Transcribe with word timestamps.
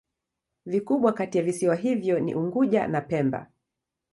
Vikubwa 0.65 1.13
kati 1.13 1.37
ya 1.37 1.43
visiwa 1.43 1.75
hivyo 1.75 2.19
ni 2.19 2.35
Unguja 2.35 2.87
na 2.87 3.01
Pemba. 3.01 3.51